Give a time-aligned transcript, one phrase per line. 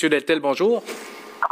[0.00, 0.82] Monsieur Deltel, bonjour.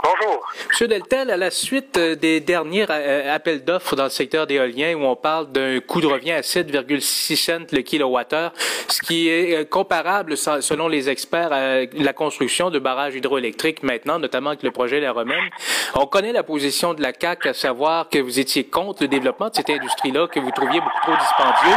[0.03, 0.42] Bonjour.
[0.71, 4.94] Monsieur Deltel, à la suite euh, des derniers euh, appels d'offres dans le secteur d'éolien
[4.94, 8.54] où on parle d'un coût de revient à 7,6 cents le kilowattheure,
[8.88, 14.19] ce qui est euh, comparable, selon les experts, à la construction de barrages hydroélectriques maintenant,
[14.19, 15.51] notamment avec le projet La Romaine.
[15.95, 19.51] On connaît la position de la CAC, à savoir que vous étiez contre le développement
[19.51, 21.77] de cette industrie-là, que vous trouviez beaucoup trop dispendieux.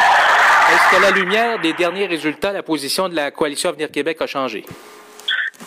[0.72, 4.28] Est-ce qu'à la lumière des derniers résultats, la position de la coalition Avenir Québec a
[4.28, 4.64] changé?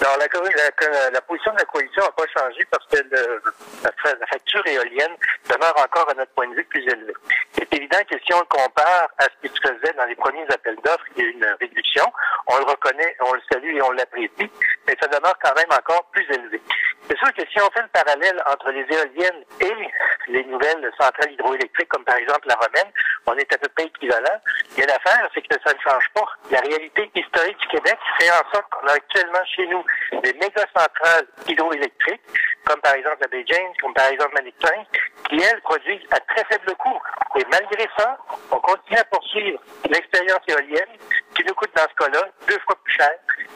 [0.02, 3.43] Non, la, la, la, position de la coalition n'a pas changé parce que le,
[3.84, 5.17] la, facture éolienne
[5.48, 7.14] demeure encore, à notre point de vue, plus élevée.
[7.54, 10.46] C'est évident que si on le compare à ce qui se faisait dans les premiers
[10.50, 12.04] appels d'offres, il y a une réduction.
[12.48, 14.50] On le reconnaît, on le salue et on l'apprécie,
[14.86, 16.61] mais ça demeure quand même encore plus élevé.
[17.08, 19.72] C'est sûr que si on fait le parallèle entre les éoliennes et
[20.29, 22.90] les nouvelles centrales hydroélectriques, comme par exemple la Romaine,
[23.26, 24.40] on est à peu près équivalent.
[24.76, 26.26] Mais l'affaire, c'est que ça ne change pas.
[26.50, 29.84] La réalité historique du Québec fait en sorte qu'on a actuellement chez nous
[30.22, 32.20] des méga-centrales hydroélectriques,
[32.64, 34.83] comme par exemple la Bay James, comme par exemple Manictin,
[35.28, 37.00] qui, elles, produisent à très faible coût.
[37.36, 38.19] Et malgré ça,
[38.50, 40.91] on continue à poursuivre l'expérience éolienne,
[41.35, 43.11] qui nous coûte dans ce cas-là deux fois plus cher.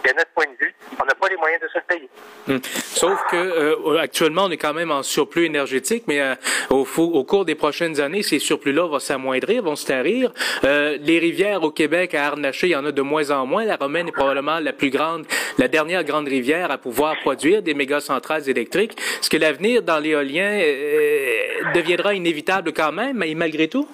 [0.05, 2.09] Et notre point de vue, on n'a pas les moyens de se payer.
[2.47, 2.59] Hmm.
[2.63, 6.35] Sauf que euh, actuellement, on est quand même en surplus énergétique, mais euh,
[6.71, 10.33] au, au, cours des prochaines années, ces surplus-là vont s'amoindrir, vont se tarir.
[10.65, 13.65] Euh, les rivières au Québec, à Arnaché, il y en a de moins en moins.
[13.65, 15.27] La Romaine est probablement la plus grande,
[15.59, 18.97] la dernière grande rivière à pouvoir produire des méga centrales électriques.
[19.21, 20.59] Est-ce que l'avenir dans l'éolien
[21.75, 23.89] deviendra inévitable quand même, mais malgré tout?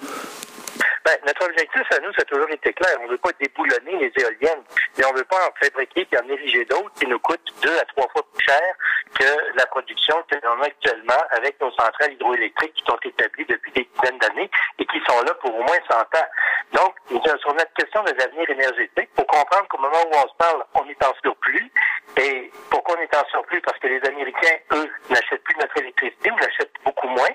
[1.05, 2.97] Ben, notre objectif à nous, ça a toujours été clair.
[2.99, 4.63] On ne veut pas déboulonner les éoliennes,
[4.97, 7.77] mais on ne veut pas en fabriquer et en ériger d'autres qui nous coûtent deux
[7.77, 8.73] à trois fois plus cher
[9.13, 13.71] que la production que l'on a actuellement avec nos centrales hydroélectriques qui sont établies depuis
[13.73, 16.29] des dizaines d'années et qui sont là pour au moins 100 ans.
[16.73, 16.95] Donc,
[17.39, 20.89] sur notre question de l'avenir énergétique, pour comprendre qu'au moment où on se parle, on
[20.89, 21.71] est en surplus.
[22.17, 23.61] Et pourquoi on est en surplus?
[23.61, 25.94] Parce que les Américains, eux, n'achètent plus notre électricité
[26.31, 27.29] ou l'achètent beaucoup moins.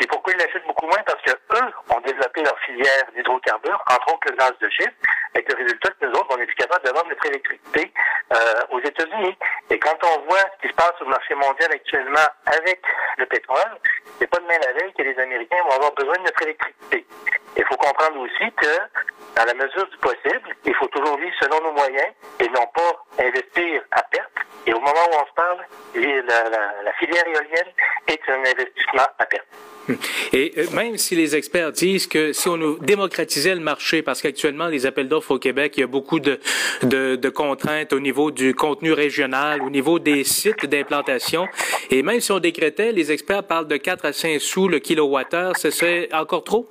[0.00, 1.02] Et pourquoi ils l'achètent beaucoup moins?
[1.04, 4.96] Parce que eux ont développé leur filière d'hydrocarbures, entre autres le gaz de schiste,
[5.34, 7.92] avec le résultat que nous autres, on est plus capable de vendre notre électricité
[8.32, 8.36] euh,
[8.70, 9.36] aux États-Unis.
[9.70, 12.80] Et quand on voit ce qui se passe sur le marché mondial actuellement avec
[13.18, 13.78] le pétrole,
[14.18, 17.06] c'est pas demain la veille que les Américains vont avoir besoin de notre électricité.
[17.56, 18.78] Il faut comprendre aussi que,
[19.36, 23.24] dans la mesure du possible, il faut toujours vivre selon nos moyens et non pas
[23.24, 24.29] investir à perte.
[24.66, 25.58] Et au moment où on se parle,
[25.94, 27.72] la, filière éolienne
[28.06, 29.46] est un investissement à perte.
[30.32, 34.22] Et euh, même si les experts disent que si on nous démocratisait le marché, parce
[34.22, 36.38] qu'actuellement, les appels d'offres au Québec, il y a beaucoup de,
[36.82, 41.48] de, de, contraintes au niveau du contenu régional, au niveau des sites d'implantation.
[41.90, 45.56] Et même si on décrétait, les experts parlent de 4 à 5 sous le kilowattheure.
[45.56, 46.68] Ce serait encore trop?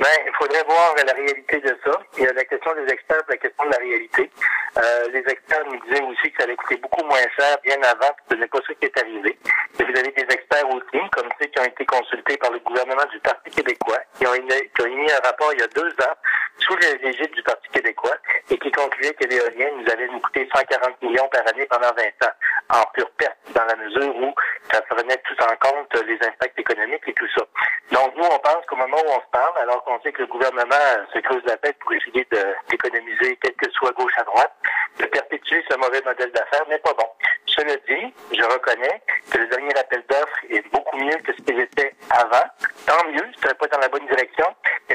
[0.00, 1.92] Ben, il faudrait voir la réalité de ça.
[2.16, 4.30] Il y a la question des experts, la question de la réalité.
[4.78, 8.08] Euh, les experts nous disaient aussi que ça allait coûter beaucoup moins cher bien avant,
[8.30, 9.36] ce n'est pas ça qui est arrivé.
[9.78, 13.04] Et vous avez des experts aussi, comme ceux qui ont été consultés par le gouvernement
[13.12, 16.16] du Parti québécois, qui ont, émis un rapport il y a deux ans
[16.60, 18.16] sous l'égide du Parti québécois
[18.50, 22.26] et qui concluait que l'éolien nous allait nous coûter 140 millions par année pendant 20
[22.26, 24.34] ans, en pure perte, dans la mesure où
[24.70, 27.44] ça prenait tout en compte les impacts économiques et tout ça.
[27.92, 30.28] Donc, nous, on pense qu'au moment où on se parle, alors qu'on sait que le
[30.28, 32.26] gouvernement se creuse la tête pour essayer
[32.68, 34.52] d'économiser, quel que soit gauche à droite,
[34.98, 37.08] de perpétuer ce mauvais modèle d'affaires n'est pas bon.
[37.46, 41.60] Cela dit, je reconnais que le dernier appel d'offres est beaucoup mieux que ce qu'il
[41.60, 42.46] était avant.
[42.86, 44.46] Tant mieux, ce pas dans la bonne direction,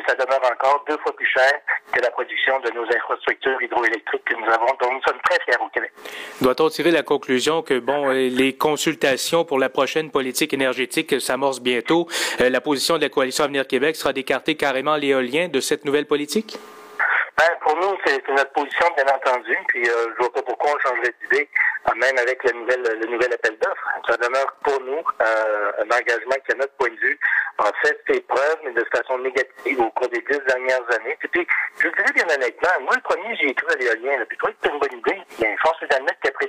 [0.07, 1.51] ça demeure encore deux fois plus cher
[1.91, 5.61] que la production de nos infrastructures hydroélectriques que nous avons, dont nous sommes très fiers
[5.63, 5.91] au Québec.
[6.41, 11.61] Doit-on tirer la conclusion que, bon, euh, les consultations pour la prochaine politique énergétique s'amorcent
[11.61, 12.07] bientôt,
[12.41, 16.05] euh, la position de la Coalition Avenir Québec sera d'écarter carrément l'éolien de cette nouvelle
[16.05, 16.57] politique?
[17.37, 19.57] Ben, pour nous, c'est notre position, bien entendu.
[19.67, 21.49] Puis euh, je vois pas pourquoi on changerait d'idée,
[21.97, 23.89] même avec le nouvel, le nouvel appel d'offres.
[24.07, 27.19] Ça demeure pour nous euh, un engagement qui, à notre point de vue,
[27.57, 31.17] a fait ses preuves, mais de façon négative au cours des dix dernières années.
[31.19, 31.47] Puis,
[31.79, 34.23] je vous dirais bien honnêtement, moi, le premier, j'ai cru à l'éolien.
[34.29, 35.21] Puis, je trouvais que c'était une bonne idée.
[35.37, 36.47] Bien, force est d'admettre qu'après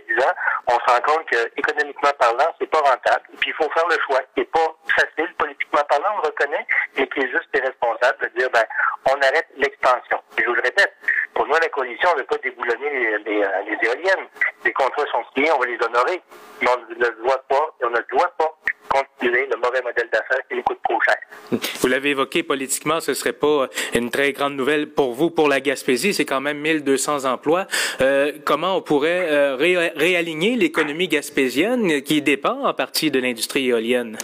[0.69, 3.25] on se rend compte que, économiquement parlant, c'est pas rentable.
[3.33, 6.29] Et puis, il faut faire le choix, qui n'est pas facile, politiquement parlant, on le
[6.29, 8.65] reconnaît, mais qui est juste irresponsable de dire, ben,
[9.07, 10.21] on arrête l'expansion.
[10.39, 10.93] Et je vous le répète,
[11.35, 14.27] pour nous, la coalition ne veut pas déboulonner les, euh, les, éoliennes.
[14.65, 16.23] Les contrats sont signés, on va les honorer.
[16.61, 18.55] Mais on ne doit pas, et on ne doit pas
[18.89, 21.17] continuer le mauvais modèle d'affaires qui nous coûte trop cher.
[21.51, 25.61] Vous l'avez évoqué politiquement, ce serait pas une très grande nouvelle pour vous, pour la
[25.61, 26.15] Gaspésie.
[26.15, 27.67] C'est quand même 1200 emplois.
[28.01, 34.19] Euh, comment on pourrait euh, réaligner l'économie gaspésienne qui dépend en partie de l'industrie éolienne?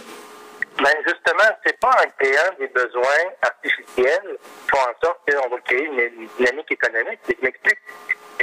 [0.77, 3.03] Ben justement, c'est pas en créant des besoins
[3.41, 7.19] artificiels qui font en sorte qu'on va créer une, dynamique économique.
[7.27, 7.79] Je m'explique.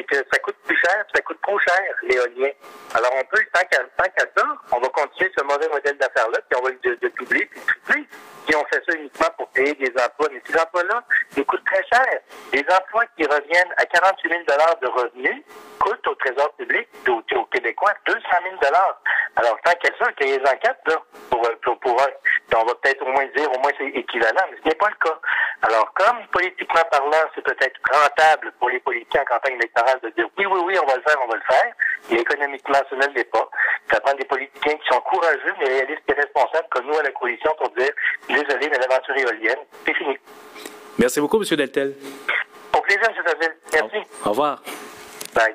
[0.00, 2.50] C'est que ça coûte plus cher, ça coûte trop cher, l'éolien.
[2.94, 6.64] Alors, on peut, tant qu'à, ça, on va continuer ce mauvais modèle d'affaires-là, puis on
[6.64, 8.06] va le doubler, puis tripler.
[8.48, 10.28] Si on fait ça uniquement pour créer des emplois.
[10.32, 11.04] Mais ces emplois-là,
[11.36, 12.20] ils coûtent très cher.
[12.52, 14.42] Les emplois qui reviennent à 48 000
[14.80, 15.44] de revenus
[15.78, 18.56] coûtent au Trésor public, aux, aux Québécois, 200 000
[19.36, 20.96] Alors, tant qu'à ça, qu'il y ait les enquêtes, là,
[21.30, 21.96] pour, pour, pour,
[22.56, 24.96] on va peut-être au moins dire, au moins c'est équivalent, mais ce n'est pas le
[24.96, 25.19] cas.
[25.70, 30.26] Alors, comme politiquement parlant, c'est peut-être rentable pour les politiciens en campagne électorale de dire
[30.36, 31.72] oui, oui, oui, on va le faire, on va le faire,
[32.10, 33.48] et économiquement, ce ne l'est pas.
[33.88, 37.12] Ça prend des politiciens qui sont courageux, mais réalistes et responsables, comme nous à la
[37.12, 37.90] coalition, pour dire
[38.28, 40.18] désolé, mais l'aventure éolienne, c'est fini.
[40.98, 41.44] Merci beaucoup, M.
[41.56, 41.94] Deltel.
[42.76, 43.22] Au plaisir, M.
[43.24, 43.56] Saville.
[43.72, 44.08] Merci.
[44.24, 44.62] Au revoir.
[45.32, 45.54] Bye.